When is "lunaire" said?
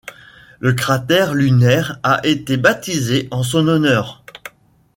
1.35-1.99